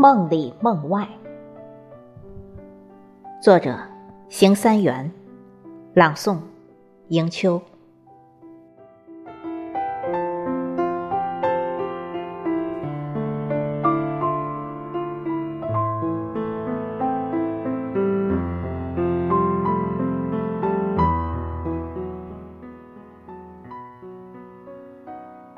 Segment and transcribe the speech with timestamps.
[0.00, 1.08] 梦里梦外，
[3.42, 3.76] 作者：
[4.28, 5.10] 邢三元，
[5.92, 6.38] 朗诵：
[7.08, 7.60] 迎秋。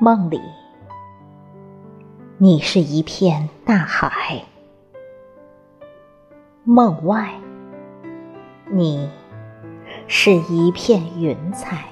[0.00, 0.40] 梦里。
[2.36, 4.42] 你是一片大海，
[6.64, 7.32] 梦外，
[8.72, 9.08] 你
[10.08, 11.84] 是一片云彩。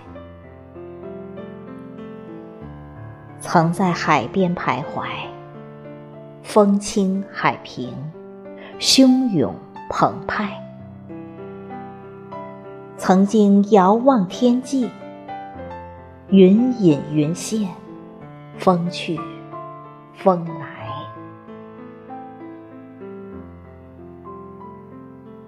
[3.39, 5.07] 曾在海边徘徊，
[6.43, 7.95] 风轻海平，
[8.81, 9.55] 汹涌
[9.89, 10.61] 澎湃。
[12.97, 14.91] 曾经遥望天际，
[16.31, 17.69] 云隐云现，
[18.59, 19.21] 风去。
[20.15, 20.89] 风来，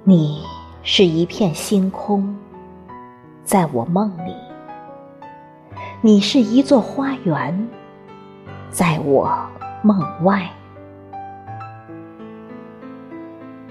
[0.03, 0.43] 你
[0.83, 2.37] 是一片星空，
[3.45, 4.35] 在我梦里；
[6.01, 7.69] 你是一座花园，
[8.71, 9.31] 在我
[9.83, 10.51] 梦外。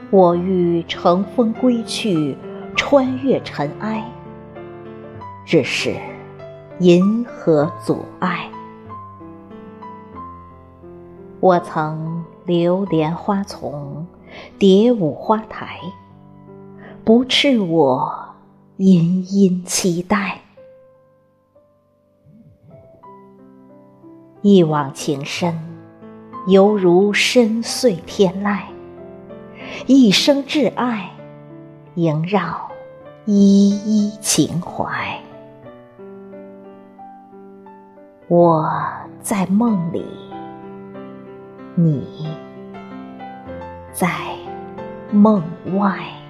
[0.10, 2.38] 我欲乘风归去，
[2.76, 4.04] 穿越尘埃，
[5.44, 5.96] 只是
[6.80, 8.48] 银河阻碍。
[11.44, 14.08] 我曾流连花丛，
[14.58, 15.78] 蝶舞花台，
[17.04, 18.34] 不赤我
[18.78, 20.40] 殷殷期待。
[24.42, 25.54] 一往情深，
[26.48, 28.60] 犹如深邃天籁；
[29.86, 31.12] 一生挚爱，
[31.96, 32.72] 萦绕
[33.26, 35.20] 依依情怀。
[38.30, 38.66] 我
[39.22, 40.06] 在梦里。
[41.76, 42.28] 你
[43.92, 44.08] 在
[45.12, 45.44] 梦
[45.76, 46.23] 外。